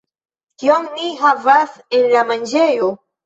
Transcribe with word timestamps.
Kion 0.61 0.87
ni 0.95 1.09
havas 1.19 1.77
en 1.99 2.09
la 2.17 2.25
manĝejo 2.33 2.91